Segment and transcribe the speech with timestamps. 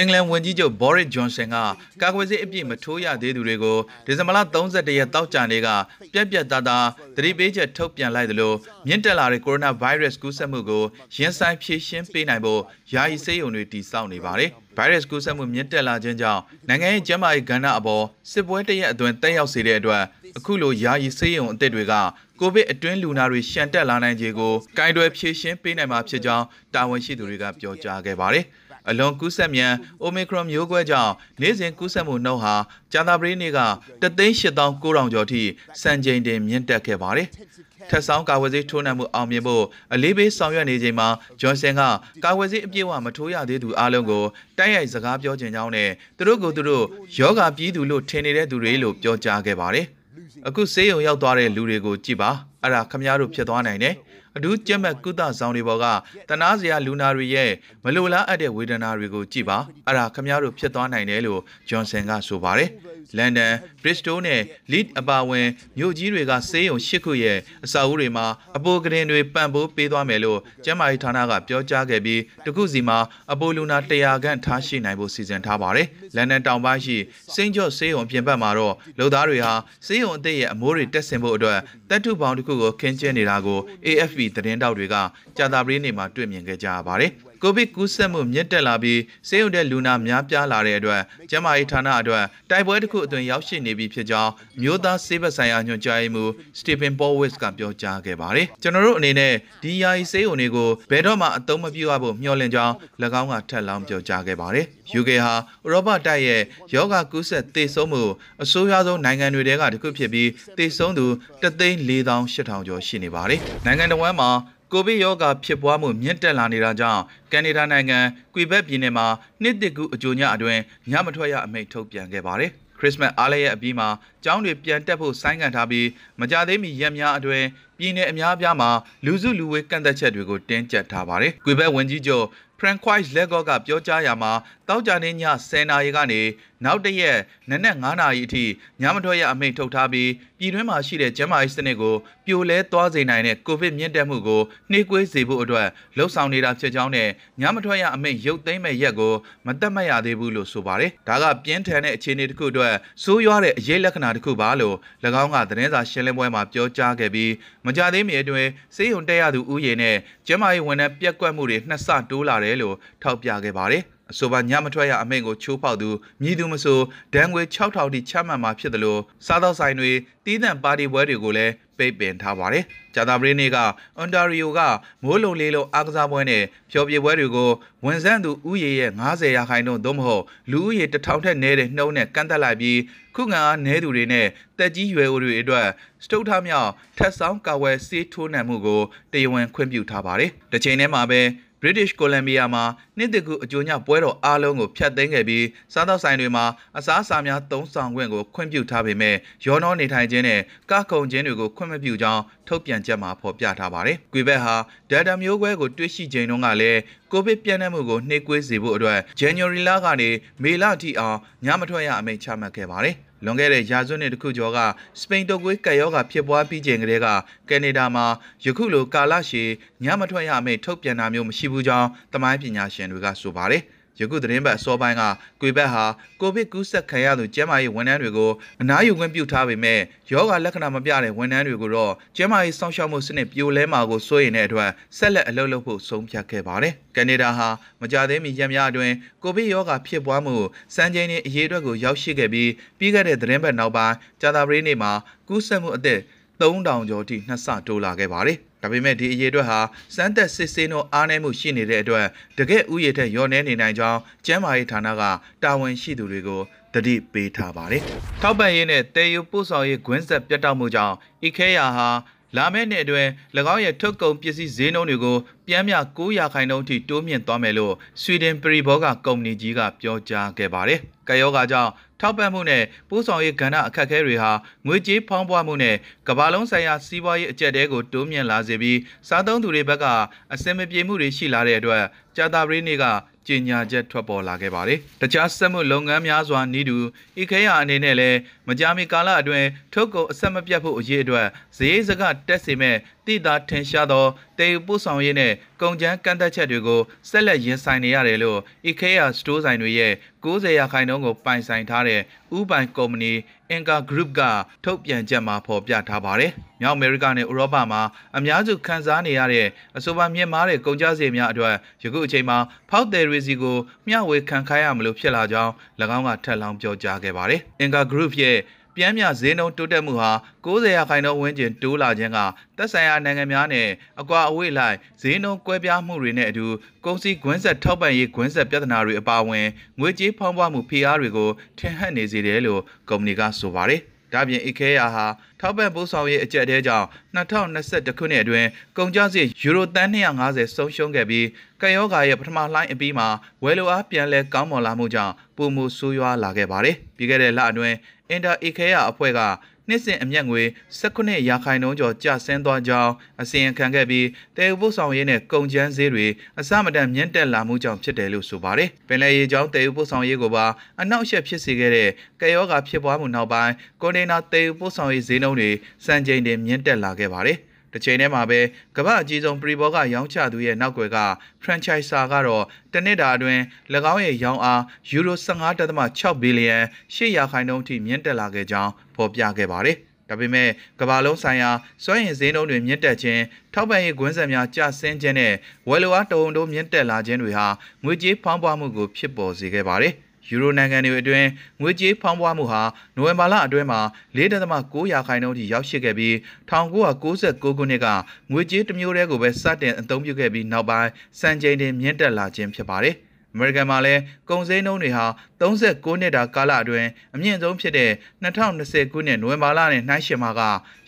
[0.00, 1.56] အင်္ဂလန်ဝန်ကြီးချုပ်ဘော်ရစ်ဂျွန်ဆန်က
[2.02, 5.68] ကာကွယ်ဆေးအပြည့်မထိုးရသေးသူတွေကိုဒီဇင်ဘာလ31ရက်တောက်ကြနေ့က
[6.12, 8.52] ပြက်ပြက်သားသားသတိပေးချက်ထုတ်ပြန်လိုက်သလို
[8.86, 10.84] မြင့်တက်လာတဲ့ကိုရိုနာဗိုင်းရပ်စ်ကူးစက်မှုကို
[11.16, 12.60] ရင်ဆိုင်ဖြေရှင်းပေးနိုင်ဖို့
[12.92, 20.02] ယာယီဆေးရုံတွေတည်ဆောက်နေပါတယ်။ဗိုင်းရပ်စ်ကူးစက်မှုမြင့်တက်လာခြင်းကြောင့်နိုင်ငံရဲ့ကျန်းမာရေးကဏ္ဍအပေါ်စစ်ပွဲတရက်အတွင်းတက်ရောက်စေတဲ့အတွက်
[20.38, 21.94] အခုလိုယာယီဆေးရုံအသစ်တွေက
[22.40, 26.44] ကိုဗစ်အတွင်းလူနာတွေရှန်တက်လာနိုင်ခြေကိုကင်တွယ်ဖြေရှင်းပေးနိုင်မှာဖြစ်ကြောင်း
[26.74, 28.44] တာဝန်ရှိသူတွေကပြောကြားခဲ့ပါတယ်။
[28.88, 29.72] အလွန်ကူးစက်မြန်
[30.04, 32.54] Omicron မျိုးကွဲကြောင့်နေ့စဉ်ကူးစက်မှုနှုန်းဟာ
[32.92, 33.60] ကြာသပတေးနေ့က
[34.02, 35.42] 3,8900ကျော်ထိ
[35.82, 37.28] စံချိန်တင်မြင့်တက်ခဲ့ပါတယ်။
[37.90, 41.08] ထက်ဆောင်ကာဝယ်ဆေးထိုးနှံမှုအောင်မြင်ဖို့အလေးပေးဆောင်ရွက်နေချိန်မှာ
[41.40, 41.82] ဂျွန်ဆန်က
[42.24, 44.24] ကာဝယ်ဆေးအပြည့်အဝမထိုးရသေးသူအားလုံးကို
[44.58, 46.84] တိုက်ရိုက်စကားပြောခြင်းကြောင်းနဲ့သူတို့ကိုသူတို့
[47.18, 49.86] ယောဂပြည်သူလို့ထင်နေတဲ့သူတွေလို့ပြောကြားခဲ့ပါတယ်။
[50.48, 52.30] အခုဆေးရုံရောက်သွားတဲ့လူတွေကိုကြည့်ပါ
[52.62, 53.94] အဲ့ဒါခမရတို့ဖြစ်သွားနိုင်တယ်။
[54.36, 55.86] အထူးကြက်မဲ့ကုသဆောင်တွေပေါ်က
[56.28, 57.50] တနာစရာလူနာတွေရဲ့
[57.84, 62.70] မလိုလားအပ်တဲ့ဝေဒနာတွေကိုကြည့်ပါအဲ့ဒါခမည်းတော်ဖြစ်သွားနိုင်တယ်လို့ဂျွန်ဆန်ကဆိုပါတယ်
[63.16, 64.40] လန်ဒန်ဘရစ္စတိုနဲ့
[64.72, 65.48] လစ်အပါဝင်
[65.78, 68.26] မြို့ကြီးတွေကဆေးရုံ၈ခုရဲ့အဆောက်အဦတွေမှာ
[68.56, 72.98] အပိုကရင်တွေပံ့ပိုးပေးသွားမယ်လို့ကျန်းမာရေးဌာနကပြောကြားခဲ့ပြီးတခုစီမှာ
[73.32, 76.96] အပိုလူနာ100ခန့်ထားရှိနိုင်ဖို့စီစဉ်ထားပါတယ်။လန်ဒန်တောင်ပိုင်းရှိ
[77.34, 79.54] စင်းကျော့ဆေးရုံပြင်ပမှာတော့လူသားတွေဟာ
[79.86, 81.58] ဆေးရုံအသစ်ရဲ့အမိုးတွေတက်ဆင်ဖို့အတွက်
[81.90, 84.96] တပ်ထုပေါင်းတစ်ခုကိုခင်းကျင်းနေတာကို AFP သတင်းတောက်တွေက
[85.36, 102.74] ကြာသပတေးနေ့မှာတွေ့မြင်ခဲ့ကြရပါတယ်။ ကိုဗစ်ကူးစက်မှုမြင့်တက်လာပြီးဆေးရုံတဲ့လူနာများပြားလာတဲ့အတွက်ကျန်းမာရေးဌာနအတွက်တိုက်ပွဲတစ်ခုအတွင်းရောက်ရှိနေပြီဖြစ်ကြောင်းမျိုးသားဆေးဘက်ဆိုင်ရာညွှန်ကြားရေးမှူးစတီဖန်ပေါ်ဝစ်ကပြောကြားခဲ့ပါတယ်။ကျွန်တော်တို့အနေနဲ့ဒီယာယီဆေးရုံတွေကိုဘယ်တော့မှအသုံးမပြုရဖို့မျှော်လင့်ကြောင်း၎
[103.20, 104.66] င်းကထပ်လောင်းပြောကြားခဲ့ပါတယ်။
[105.00, 106.42] UK ဟာဥရောပတိုက်ရဲ့
[106.74, 108.02] ယောဂကူးစက်သေဆုံးမှု
[108.42, 111.06] အဆိုးရွားဆုံးနိုင်ငံတွေထဲကတစ်ခုဖြစ်ပြီးသေဆုံးသူ
[111.42, 114.30] 3,4800ကျော်ရှိနေပါတယ်။နိုင်ငံတော်ဝန်မှာ
[114.72, 117.98] ကိုဗစ်ရောဂါဖြစ်ပွားမှုမြင့်တက်လာနေတာကြောင့်ကနေဒါနိုင်ငံ
[118.34, 119.06] ကွေဘက်ပြည်နယ်မှာ
[119.42, 120.60] နှစ်တစ်ကူအကြိုညအတွင်း
[120.90, 123.88] ညမထွက်ရအမိန့်ထုတ်ပြန်ခဲ့ပါတယ်။ခရစ်စမတ်အားလပ်ရက်အပြီးမှာ
[124.24, 125.86] ကျောင်းတွေပြန်တက်ဖို့ဆိုင်းငံ့ထားပြီး
[126.20, 127.46] မကြသေးမီရက်များအတွင်း
[127.78, 128.70] ပြည်내အများအပြားမှာ
[129.04, 132.24] လူစုလူဝေးကန့်သက်ချက်တွေကိုတင်းကျပ်ထားပါတယ်။ကွေဘက်ဝန်ကြီးချုပ်
[132.60, 134.32] Francois Legault ကပြောကြားရာမှာ
[134.68, 135.12] တောက်ကြနေည
[135.44, 136.20] 10နာရီကနေ
[136.64, 137.18] နောက်တရက်
[137.50, 138.44] နနက်9နာရီအထိ
[138.80, 141.94] ညမထွက်ရအမိန့်ထုတ်ထားပြီးပြည်တွင်းမှာရှိတဲ့ကျန်းမာရေးစနစ်ကို
[142.26, 147.08] ပြိုလဲသွားစေနိုင်တဲ့ကိုဗစ်မြင့်တက်မှုကိုနှေးကွေးစေဖို့အတွက်လှုံ့ဆော်နေတာဖြစ်ကြောင်းနဲ့
[147.40, 149.14] ညမထွက်ရအမိန့်ရုပ်သိမ်းမဲ့ရက်ကို
[149.46, 154.76] မတတ်မှတ်ရသေးဘူးလို့ဆိုပါတယ်။ဒါကပြင်းထန်တဲ့အခြေအနေတစ်ခုအတွက်စိုးရွားတဲ့အရေးလက္ခဏာတစ်ခုပါလို့၎
[155.22, 157.32] င်းကသတင်းစာရှင်းလင်းပွဲမှာပြောကြားခဲ့ပြီး
[157.66, 159.96] မကြသေးမီအတွင်းစေယုံတက်ရသူဥယျာဉ်နဲ့
[160.26, 165.90] ကျန်းမာရေးဝန်ထမ်းပြက်ကွက်မှုတွေနှစ်ဆတိုးလာတယ်လို့ထောက်ပြခဲ့ပါတယ်။အဆိုပါညမထွက်ရအမိန့်ကိုချိုးဖောက်သူ
[166.22, 166.78] မြည်သူမဆို
[167.14, 169.90] ဒဏ်ငွေ6000တိချမှတ်မှာဖြစ်တယ်လို့စားသောက်ဆိုင်တွေ
[170.24, 173.56] တီးသန့်ပါတီပွဲတွေကိုလည်းပိတ်ပင်ထားပါတယ်။ဂျာတာပရီနေ့က
[173.96, 174.60] အွန်တာရီယိုက
[175.02, 177.50] မိုးလုံလေးလုံးအားကစားပွဲနဲ့ဖျော်ဖြေပွဲတွေကို
[177.84, 182.78] ဝန်ဆန့်သူဥယေရဲ့90ရာခိုင်နှုန်းသို့မဟုတ်လူဥယေ1000ထက်နည်းတဲ့နှုန်းနဲ့ကန့်သက်လိုက်ပြီး
[183.16, 184.26] ခုခံအားနည်းသူတွေနဲ့
[184.58, 185.66] တက်ကြီးရွယ်အိုတွေအတွက်
[186.04, 188.80] စတုထမြောက်ထက်ဆောင်ကာဝယ်ဆေးထိုးနှံမှုကို
[189.12, 191.20] တရားဝင်ခွင့်ပြုထားပါတယ်။တစ်ချိန်တည်းမှာပဲ
[191.62, 192.64] British Columbia မှာ
[192.98, 196.44] နှစ်တကူအကျိုးညပွဲတော်အားလုံးကိုဖျက်သိမ်းခဲ့ပြီးစားသောက်ဆိုင်တွေမှာ
[196.78, 200.40] အစားအစာများသုံးဆောင်ခွင့်ကိုခွင့်ပြုထားပေမဲ့ရောနှောနေထိုင်ခြင်းနဲ့
[200.70, 204.54] ကခုံခြင်းတွေကိုခွင့်မပြုကြောင်းထုတ်ပြန်ချက်မှာဖော်ပြထားပါတယ်။ကွေဘက်ဟာ
[204.90, 206.80] Delta မျိုးကွဲကိုတွေ့ရှိချိန်တုန်းကလည်း
[207.12, 210.10] ကိုဗစ်ပြန့်နှံ့မှုကိုနှိပ်ကွေးစေဖို့အတွက် January လကနေ
[210.42, 214.58] မေလထိအောင်ညမထွက်ရအမိန့်ချမှတ်ခဲ့ပါတယ်။ လွန်ခဲ့တဲ့ရာစုနှစ်တခုကျော်က
[215.00, 217.06] စပိန်တုပ်ကွေးကပ်ရောဂါဖြစ်ပွားပြီးချိန်ကလေးက
[217.50, 218.06] ကနေဒါမှာ
[218.44, 219.48] ယခုလိုကာလရှည်
[219.84, 223.64] ညမထွက်ရမယ့်ထုတ်ပြန်တာမျိုးမရှိဘူးကြောင်းတမိုင်းပညာရှင်တွေကဆိုပါတယ်။
[223.98, 225.02] ယခုသတင်းပတ်အစောပိုင်းက
[225.40, 225.84] ကွေဘက်ဟာ
[226.20, 228.30] ကိုဗစ်ကူးစက်ခံရသူကျန်းမာရေးဝန်ထမ်းတွေကို
[228.62, 229.80] အနားယူခွင့်ပြုထားပေမဲ့
[230.12, 237.48] ယောဂလက္ခဏာမပြတဲ့ဝန်ထမ်းတွေကိုတော့ကျန်းမာရေးစောင့်ရှောက်မှုစနစ်ပြိုလဲမှာကိုစိုးရိမ်တဲ့အတွက်ဆက်လက်အလုပ်လုပ်ဖို့ဆုံးဖြတ်ခဲ့ပါတယ်။ကနေဒါဟာ
[237.80, 240.36] မကြသေးမီရက်များအတွင်းကိုဗစ်ရောဂါဖြစ်ပွားမှု
[240.74, 244.92] စံချိန်တင်အရေးအတွက်ကိုရောက်ရှိခဲ့ပြီးပြီးခဲ့တဲ့သတင်းပတ်နောက်ပိုင်းကြာသပတေးနေ့မှာ
[245.28, 246.00] ကူးစက်မှုအသစ်
[246.40, 249.58] 3000ကျော်ထိနှစ်ဆတိုးလာခဲ့ပါတယ်။ ဒါပေမဲ့ဒီအရေးအတွက်ဟာ
[249.94, 252.06] စမ်းသက်စစ်ဆေးနှုန်းအားနည်းမှုရှိနေတဲ့အတွက်
[252.38, 255.02] တကယ့်ဥယျာဉ်ထက်လျော့နေနေနိုင်ကြောင်းကျန်းမာရေးဌာနက
[255.42, 256.40] တာဝန်ရှိသူတွေကို
[256.74, 257.82] တတိပေးထားပါတယ်။
[258.22, 261.88] ထောက်ပံ့ရေးနဲ့တေယူပို့ဆောင်ရေးဂွင်းဆက်ပြတ်တောက်မှုကြောင့်အီခဲယာဟာ
[262.36, 263.08] လာမယ့်နှစ်အတွင်း၎
[263.54, 265.16] င်းရဲ့ထုတ်ကုန်ပစ္စည်းဈေးနှုန်းတွေကို
[265.46, 274.32] ပြန်မြ900ခိုင်နှုန်းထိတိုးမြင့်သွားမယ်လို့ဆွီဒင်ပရီဘောကကုမ္ပဏီကြီးကပြောကြားခဲ့ပါတယ်။ကယောဂါကြောင့်ထောက်ပံ့မှုနဲ့ပို့ဆောင်ရေးကဏ္ဍအခက်အခဲတွေဟာ
[274.66, 275.76] ငွေကြေးဖောင်းပွားမှုနဲ့
[276.08, 278.78] ကမ္ဘာလုံးဆိုင်ရာစီးပွားရေးအကျပ်တဲကိုတိုးမြင့်လာစေပြီး
[279.08, 279.86] စားသုံးသူတွေဘက်က
[280.32, 281.84] အစင်မပြေမှုတွေရှိလာတဲ့အတွက်
[282.16, 282.84] ကြာတာပရိနေ့က
[283.26, 286.76] ကြေညာချက်ထွက်ပေါ်လာခဲ့ပါတယ်။တခြားစက်မှုလုပ်ငန်းများစွာနီးတူ
[287.22, 288.18] ဤခဲရအနေနဲ့လည်း
[288.48, 291.26] မကြာမီကာလအတွင်းထုတ်ကုန်အဆက်မပြတ်ဖို့အရေးအတွက်
[291.58, 292.76] ဈေးစကတက်စေမဲ့
[293.06, 294.06] တတိသာထင်ရှားသော
[294.38, 298.38] တေယူပို့ဆောင်ရေးနဲ့ကုန်ကျန်းကန့်သက်ချက်တွေကိုဆက်လက်ရင်ဆိုင်နေရတယ်လို့
[298.70, 299.92] IKEA စတိုးဆိုင်တွေရဲ့
[300.24, 302.00] 90ရာခိုင်နှုန်းကိုပိုင်ဆိုင်ထားတဲ့
[302.36, 303.12] ဥပိုင်ကုမ္ပဏီ
[303.54, 304.20] Inca Group က
[304.64, 307.82] ထုတ်ပြန်ချက်မှာဖော်ပြထားပါတယ်။မြောက်အမေရိကနဲ့ဥရောပမှာ
[308.16, 312.38] အများစုခံစားနေရတဲ့အဆိုပါမြင့်မားတဲ့ကုန်ကျစရိတ်များအတွက်ယခုအချိန်မှာ
[312.70, 313.56] ဖောက်တယ်ရီစီကို
[313.88, 315.52] မျှဝေခံခိုင်းရမလို့ဖြစ်လာကြောင်း၎
[315.96, 318.38] င်းကထပ်လောင်းပြောကြားခဲ့ပါတယ်။ Inca Group ရဲ့
[318.82, 320.10] ပြန်မြဈေးနှုန်းတိုးတက်မှုဟာ
[320.44, 322.18] 90ရာခိုင်နှုန်းဝန်းကျင်တိုးလာခြင်းက
[322.56, 323.68] သက်ဆိုင်ရာနိုင်ငံများနဲ့
[324.00, 326.46] အကွာအဝေးလိုက်ဈေးနှုန်းကွဲပြားမှုတွေနဲ့အတူ
[326.84, 329.46] ကုန်စည်ကွင်းဆက်ထောက်ပံ့ရေးကွင်းဆက်ပြဿနာတွေအပါအဝင်
[329.80, 333.82] ငွေကြေးဖောင်းပွားမှုဖိအားတွေကိုထင်ဟပ်နေစေတယ်လို့ကုမ္ပဏီကဆိုပါတယ်။
[334.12, 335.06] ဒါပြင် IKEA ဟာ
[335.40, 336.86] ထောက်ပံ့ပို့ဆောင်ရေးအကြက်တဲကြောင့်
[337.16, 341.26] 2021ခုနှစ်အတွင်းကုန်ကျစရိတ်ယူရိုတန်250ဆုံးရှုံးခဲ့ပြီး
[341.62, 343.08] ကယောဂါရဲ့ပထမလှိုင်းအပြီးမှာ
[343.44, 347.76] ဝယ်လိုအားပြန်လဲကောင်းမွန်လာမှုကြောင့်ပုံမှုဆိုးရွားလာခဲ့ပါတယ်။ပြီးခဲ့တဲ့လအတွင်း
[348.14, 349.20] Inter IKEA အဖွဲ့က
[349.70, 350.42] နှစ်စဉ်အမျက်ငွေ
[350.80, 354.06] 19ရာခိုင်နှုန်းကျော်ကျဆင်းသွားကြောင်းအစီရင်ခံခဲ့ပြီး
[354.36, 356.06] တဲဥပုဆောင်ရေးနဲ့ကုန်ကျန်းဈေးတွေ
[356.38, 360.46] အစမတန်မြင့်တက်လာမှုကြောင့်ဖြစ်တယ်လို့ဆိုပါတယ်။ပင်လယ်ရေကြောင်းတဲဥပုဆောင်ရေးကိုပါ
[360.80, 361.90] အနောက်ရှက်ဖြစ်စေခဲ့တဲ့
[362.20, 365.50] ကယောဂါဖြစ်ပွားမှုနောက်ပိုင်းကွန်တိန်နာတဲဥပုဆောင်ရေးဈေးနှုန်းတွေ
[365.84, 367.38] စံချိန်တင်မြင့်တက်လာခဲ့ပါတယ်။
[367.72, 368.40] တစ်ချိန်တည်းမှာပဲ
[368.76, 370.98] ကမ္ဘာအကြီးဆုံးပရီဘောကရောင်းချသူရဲ့နောက်ွယ်က
[371.42, 373.40] franchiser ကတော့တနစ်တာအတွင်း၎
[373.92, 376.58] င်းရဲ့ရောင်းအားယူရို15.6ဘီလီယံ
[376.94, 379.76] 800ခိုင်နှုန်းထိမြင့်တက်လာခဲ့ကြောင်းဖော်ပြခဲ့ပါတယ်။
[380.08, 380.48] ဒါပေမဲ့
[380.80, 381.50] ကမ္ဘာလုံးဆိုင်ရာ
[381.84, 383.22] စွမ်းရည်ဈေးနှုန်းတွေမြင့်တက်ခြင်း
[383.54, 385.34] ထောက်ပံ့ရေးကွင်းဆက်များကျဆင်းခြင်းနဲ့
[385.68, 387.46] ဝယ်လိုအားတုံတုံးမြင့်တက်လာခြင်းတွေဟာ
[387.84, 389.94] ငွေကြေးဖောင်းပွားမှုကိုဖြစ်ပေါ်စေခဲ့ပါတယ်။
[390.28, 391.28] ယူရိုနိုင်ငံတွေအတွင်း
[391.60, 392.62] ငွေကြေးဖောင်းပွားမှုဟာ
[392.96, 393.80] နိုဝင်ဘာလအတွင်းမှာ
[394.16, 396.14] 4.9ရာခိုင်နှုန်းထိရောက်ရှိခဲ့ပြီး
[396.50, 397.86] 1996ခုနှစ်က
[398.32, 400.90] ငွေကြေးတစ်မျိုးတည်းကိုပဲစတင်အသုံးပြုခဲ့ပြီးနောက်ပိုင်း
[401.20, 402.96] စံချိန်တင်မြင့်တက်လာခြင်းဖြစ်ပါတယ်။
[403.34, 405.06] အမေရိကန်မှာလည်းကုန်စည်နှုန်းတွေဟာ
[405.40, 407.90] 39နှစ်တာကာလအတွင်းအမြင့်ဆုံးဖြစ်တဲ့
[408.22, 410.40] 2020ခုနှစ်နိုဝင်ဘာလနဲ့နှိုင်းယှဉ်မှာက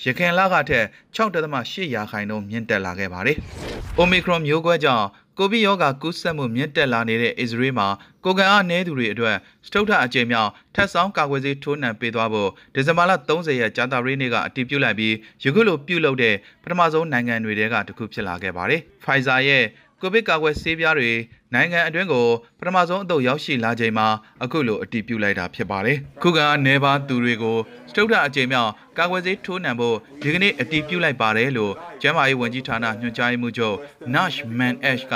[0.04, 0.84] ရခိုင်လကထက်
[1.16, 3.36] 6.8ရာခိုင်နှုန်းမြင့်တက်လာခဲ့ပါတယ်။
[4.00, 5.06] Omicron မျိုးကွဲကြောင့်
[5.38, 7.88] ကိုဗစ်ရောဂါကူးစက်မှုမြင့်တက်လာနေတဲ့အစ္စရေးမှာ
[8.24, 9.36] ကိုကန်အားနည်းသူတွေအတွက်
[9.66, 15.14] စတုထအကြိမ်မြောက်ထပ်ဆောင်ကာကွယ်ဆေးထိုးနှံပေးသွားဖို့ဒီဇင်ဘာလ30ရက်ကြာသပတေးနေ့ကအတည်ပြုလိုက်ပြီး
[15.44, 19.64] ယခုလိုပြုလုပ်တဲ့ပထမဆုံးနိုင်ငံတွေထဲကတစ်ခုဖြစ်လာခဲ့ပါတယ်။ Pfizer ရဲ့
[20.00, 21.10] ကိုဗစ်ကာကွယ်ဆေးပြားတွေ
[21.54, 22.26] နိုင်ငံအတွင်းကို
[22.58, 24.06] ပထမဆုံးအသုတ်ရောက်ရှိလာချိန်မှာ
[24.44, 27.58] အခုလိုအတည်ပြုလိုက်တာဖြစ်ပါတယ်။ခုကနေပါသူတွေကို
[27.90, 31.72] စတုဒ္ဓအကြိမ်မြောက်ကာကွယ်ဆေးထိုးနှံဖို့ဒီကနေ့အတည်ပြုလိုက်ပါတယ်လို့
[32.02, 33.76] ကျန်းမာရေးဝန်ကြီးဌာနညွှန်ကြားရေးမှူးချုပ်
[34.14, 35.14] Nash Manesh က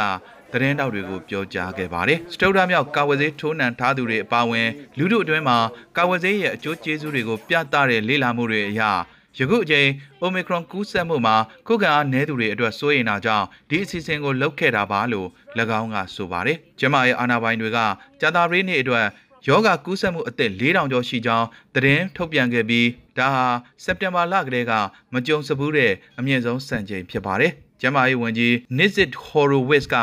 [0.53, 4.69] သတင်းတောက်တွေကိုပြောကြားခဲ့ပါတယ်။စတုဒ္ဓမြောက်ကာဝယ်ဆေးထိုးနှံထားသူတွေအပါအဝင်
[4.99, 5.59] လူတို့အတွင်းမှာ
[5.97, 8.83] ကာဝယ်ဆေးရဲ့အကျိုးကျေးဇူးတွေကိုပြသတဲ့လေ့လာမှုတွေအရ
[9.38, 9.88] ယခုအချိန်
[10.25, 11.37] Omicron ကူးစက်မှုမှာ
[11.67, 15.29] ခုခံအားနည်းသူတွေအတွက်စိုးရိမ်တာကြောင့်ဒီအစီအစဉ်ကိုလုပ်ခဲ့တာပါလို့၎
[15.81, 17.79] င်းကဆိုပါတယ်။ကျမရဲ့အာဏာပိုင်တွေက
[18.21, 19.06] ကြာတာရီနေ့အတွက်
[19.49, 22.88] ယောဂကူးစက်မှုအသစ်4000ကျော်ရှိကြောင်းသတင်းထုတ်ပြန်ခဲ့ပြီး
[23.19, 23.47] ဒါဟာ
[23.85, 24.73] စက်တင်ဘာလကတည်းက
[25.12, 29.97] မကြုံစဘူးတဲ့အမြင့်ဆုံးစံချိန်ဖြစ်ပါတယ်။ကျမရေးဝန်ကြီး Nizit Horowitz က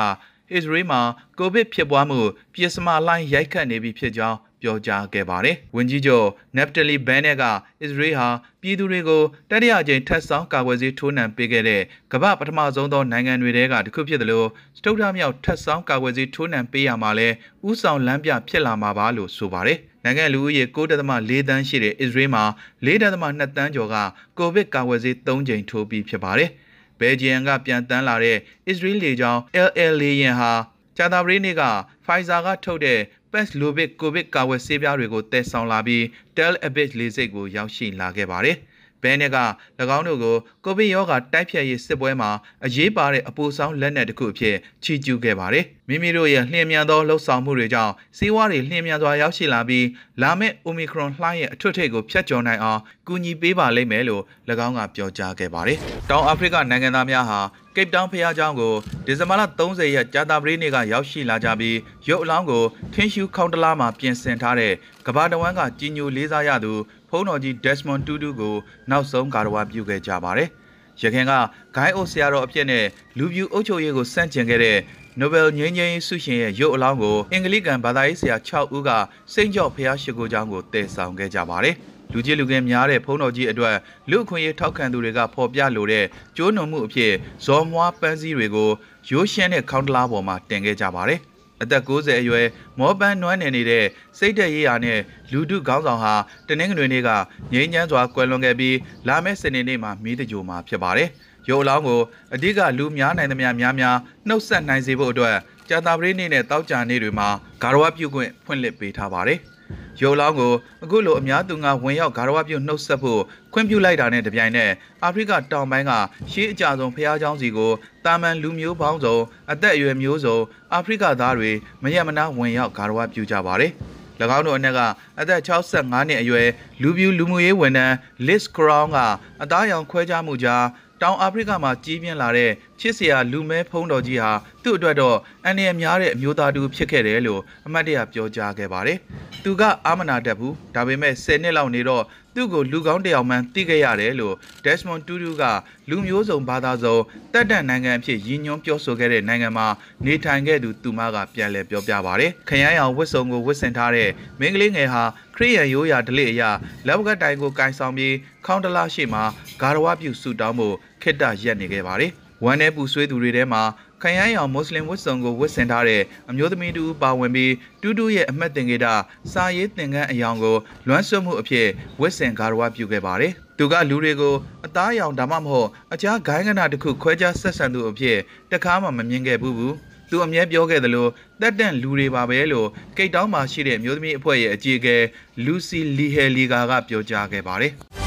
[0.51, 1.01] အစ္စရေးမှာ
[1.39, 2.19] ကိုဗစ်ဖြစ်ပွားမှု
[2.53, 6.27] ပြစ်စမလိုင်းရိုက်ခတ်နေပြီဖြစ်ကြောင်း ပြောကြားခဲ့ပါတယ်။ဝန်ကြီးချုပ်
[6.57, 7.43] နက်ဖတလီဘန်နက်က
[7.81, 8.27] အစ္စရေးဟာ
[8.61, 11.81] ပြည်သူတွေကိုတတိယကြိမ်ထပ်ဆောင်ကာကွယ်ဆေးထိုးနှံပေးခဲ့တဲ့
[12.11, 17.27] ကမ္ဘာပထမဆုံးသောနိုင်ငံတွေထဲကတစ်ခုဖြစ်တယ်လို့စတုထမြောက်ထပ်ဆောင်ကာကွယ်ဆေးထိုးနှံပေးရမှာလဲ
[17.67, 22.43] ဥဆောင်လမ်းပြဖြစ်လာမှာပါလို့ဆိုပါတယ်။နိုင်ငံလူဦးရေ9.4တန်းရှိတဲ့အစ္စရေးမှာ
[22.85, 23.95] 4.2တန်းကျော်က
[24.37, 26.49] ကိုဗစ်ကာကွယ်ဆေး3ကြိမ်ထိုးပြီးဖြစ်ပါတယ်။
[26.99, 30.53] ဘယ်ဂျီယံကပြန်တန်းလာတဲ့အစ္စရေးလေကြောင်း LL လေယာဉ်ဟာ
[30.97, 31.63] ကြာသပတေးနေ့က
[32.05, 32.99] Pfizer ကထုတ်တဲ့
[33.33, 36.03] Paxlovid ကိုဗစ်ကာကွယ်ဆေးပြားတွေကိုတည်ဆောင်လာပြီး
[36.35, 38.57] Tel Aviv လေဆိပ်ကိုရောက်ရှိလာခဲ့ပါတယ်။
[39.02, 39.38] ဘဲနဲ့က၎
[39.96, 42.30] င်းတို့ကိုကိုဗစ်ရောဂါတိုက်ဖျက်ရေးစစ်ပွဲမှာ
[42.66, 49.86] အရေးပါတဲ့အပူဆောင်လက်နက်တစ်ခုအဖြစ်ချီးကျူးခဲ့ပါတယ်။မိမိတို့ရဲ့လျင်မြန်သောလှုပ်ဆောင်မှုတွေကြောင့်စေဝါတွေလျင်မြန်စွာရောက်ရှိလာပြီး
[50.22, 54.22] လာမယ့် Omicron လှိုင်းရဲ့အထွတ်ထိပ်ကိုဖျက်ကျော်နိုင်အောင်ကူညီပေးပါလိမ့်မယ်လို့၎
[54.66, 55.78] င်းကပြောကြားခဲ့ပါတယ်။
[56.10, 57.40] တောင်အာဖရိကနိုင်ငံသားများဟာ
[57.76, 58.74] ကိပ်တောင်ဖျားเจ้าကို
[59.06, 61.76] ဒီဇင်ဘာလ30ရက်ကြာတာပတေးနေ့ကရောက်ရှိလာကြပြီး
[62.08, 62.64] ရုပ်အလောင်းကို
[62.94, 64.72] ထင်းရှူခေါင်းတလားမှာပြင်ဆင်ထားတဲ့
[65.06, 68.55] ကဘာတဝမ်းကကြီးညိုလေးစားရသူဖုန်း တော်ကြီး Desmond Tutu ကို
[68.89, 70.49] နောက်ဆုံးကာရဝါပြုခဲ့ကြပါတယ်။
[71.01, 71.31] ရခင်က
[71.75, 72.85] ဂိုင်းအိုဆရာတော်အဖြစ်နဲ့
[73.17, 74.77] လူပြူအုပ်ချုပ်ရေးကိုစန့်ကျင်ခဲ့တဲ့
[75.19, 78.89] နိုဘယ်ငြိမ်းချမ်းရေးဆုရှင်ရဲ့ရုပ်အလောင်းကိုအင်္ဂလိကန်ဘာသာရေးဆရာ6ဦးက
[79.33, 81.75] စိန့်ကြော့ဖျားရှိခိုးကြောင်းကိုတည်ဆောင်ခဲ့ကြပါတယ်။
[82.11, 83.75] လူကြီးလူငယ်များတဲ့ဖုံးတော်ကြီးအတွက်
[84.09, 86.05] လူအခွင့်အရေးထောက်ခံသူတွေကဖော်ပြလိုတဲ့
[86.37, 87.13] ကျိုးနုံမှုအဖြစ်
[87.45, 88.69] ဇော်မွားပန်းစည်းတွေကို
[89.09, 91.21] ရိုးရှင်းတဲ့ခေါင်းတလားပေါ်မှာတင်ခဲ့ကြပါတယ်။
[91.63, 92.47] အသက်60အရွယ်
[92.79, 93.85] မောပန်းနွမ်းနေနေတဲ့
[94.17, 94.99] စိတ်သက်ရေးရာနဲ့
[95.31, 96.13] လူထုခေါင်းဆောင်ဟာ
[96.47, 97.09] တနင်္ဂနွေနေ့က
[97.53, 98.77] ငြိမ်းချမ်းစွာကွယ်လွန်ခဲ့ပြီး
[99.07, 101.09] လာမယ့်စနေနေ့မှာမီးတကြိုမှာဖြစ်ပါတယ်။
[101.49, 102.01] ရုပ်အလောင်းကို
[102.33, 105.35] အဓိကလူများနိုင်သမျှများများနှုတ်ဆက်နိုင်စေဖို့အတွက်
[105.69, 107.27] ကြာတာပတေးနေ့နဲ့တောက်ကြနေ့တွေမှာ
[107.61, 109.39] ဂါရဝပြုခွင့်ဖွင့်လှစ်ပေးထားပါတယ်။
[110.00, 110.52] ရုပ်လောင်းကို
[110.84, 113.20] အခုလိုအများသူငါဝင်ရောက်ဂါရဝပြုနှုတ်ဆက်ဖို့
[113.52, 115.92] ခွင့်ပြုလိုက်တာနဲ့တပြိုင်နက်အာဖရိကတောင်ပိုင်းက
[116.30, 117.72] ရှေးအကြဆုံးဖျားเจ้าစီကို
[118.04, 119.16] တာမန်လူမျိုးပေါင်းစုံ
[119.52, 120.38] အသက်အရွယ်မျိုးစုံ
[120.72, 121.50] အာဖရိကသားတွေ
[121.82, 123.72] မရက်မနာဝင်ရောက်ဂါရဝပြုကြပါတယ်။၎
[124.36, 124.80] င်းတို့အနက်က
[125.20, 126.48] အသက်65နှစ်အရွယ်
[126.82, 127.94] လူပြူလူမှုရေးဝန်ထမ်း
[128.26, 128.98] Liz Crown က
[129.42, 130.64] အသားရောင်ခွဲခြားမှုကြား
[131.03, 134.31] တောင်အာဖရိကမှာကြီးပြင်းလာတဲ့ချစ်စရာလူမဲဖုံးတော်ကြီးဟာ
[134.63, 138.97] သူ့အတွက်တော့အန္တရာယ်များတဲ့အမျိုးသားတူဖြစ်ခဲ့တယ်လို့အမတ်တရပြောကြားခဲ့ပါတယ်။
[139.43, 142.03] သူကအာမနာတတ်ဘူးဒါပေမဲ့10နှစ်လောက်နေတော့
[142.35, 144.35] သူ့ကိုလူကောင်းတယောက်မှန်းသိခဲ့ရတယ်လို့
[144.65, 145.43] Desmond Tutu က
[145.89, 146.97] လူမျိုးစုံဘာသာစုံ
[147.33, 149.67] တက်တန့်နိုင်ငံအဖြစ်ရည်ညွှန်းပြောဆိုခဲ့တဲ့နိုင်ငံမှာ
[150.05, 154.09] နေထိုင်ခဲ့သူသူမကပြန်လည်ပြောပြပါတယ်။ခရမ်းရောင်ဝတ်စုံကိုဝတ်ဆင်ထားတဲ့
[154.39, 155.03] မင်းကလေးငယ်ဟာ
[155.35, 156.43] ခရိယန်ရိုးရာဓလေ့အရ
[156.87, 159.23] လက်ဝကတိုင်ကိုကင်ဆောင်ပြီးခေါင်းတလားရှိမှာ
[159.61, 162.11] ဂါရဝပြုဆူတောင်းဖို့ခိတ္တရက်နေခဲ့ပါတယ်။
[162.43, 163.61] ဝမ်း내ပူဆွေးသူတွေထဲမှာ
[164.03, 168.85] ခရမ်းရောင်မွတ်စလင်ဝတ်စုံကိုဝတ်ဆင်ထားတဲ့အမျိုးသမီးတူပါဝင်ပြီးတူးတူးရဲ့အမှတ်သင်္ကေတ
[169.31, 170.55] စာရေးသင်ခန်းအယောင်ကို
[170.87, 171.67] လွမ်းဆွမှုအဖြစ်
[172.01, 178.17] ဝတ်ဆင်ဂါရဝပြုခဲ့ပါတယ်။သူကလူတွေကိုအသားအရောင်ဒါမှမဟုတ်အခြားဂိုင်းကနာတစ်ခုခွဲခြားဆက်ဆံသူအဖြစ်
[178.51, 179.73] တခါမှမမြင်ခဲ့ဘူးဘူး။
[180.09, 181.07] သူအမြဲပြောခဲ့သလို
[181.41, 182.67] တက်တန့်လူတွေပါပဲလို့
[182.97, 184.97] ကိတ်တောင်းမှာရှိတဲ့မျိုးသမီးအဖွဲ့ရဲ့အကြီးအကဲ
[185.45, 187.73] လူစီလီဟယ်လီဂါကပြောကြားခဲ့ပါတယ်။